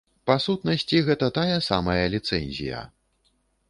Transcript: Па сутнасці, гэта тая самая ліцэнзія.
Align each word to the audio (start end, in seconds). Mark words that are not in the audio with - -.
Па 0.29 0.37
сутнасці, 0.45 1.03
гэта 1.11 1.29
тая 1.37 1.59
самая 1.69 2.01
ліцэнзія. 2.17 2.79